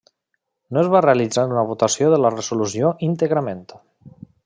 No 0.77 0.81
es 0.83 0.89
va 0.93 1.01
realitzar 1.05 1.45
una 1.51 1.67
votació 1.73 2.09
de 2.15 2.21
la 2.25 2.35
resolució 2.39 2.93
íntegrament. 3.13 3.67